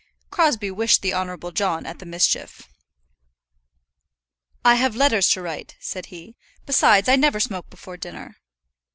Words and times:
Crosbie 0.31 0.71
wished 0.71 1.03
the 1.03 1.13
Honourable 1.13 1.51
John 1.51 1.85
at 1.85 1.99
the 1.99 2.07
mischief. 2.07 2.67
"I 4.65 4.73
have 4.73 4.95
letters 4.95 5.29
to 5.33 5.43
write," 5.43 5.75
said 5.79 6.07
he. 6.07 6.35
"Besides, 6.65 7.07
I 7.07 7.15
never 7.15 7.39
smoke 7.39 7.69
before 7.69 7.97
dinner." 7.97 8.37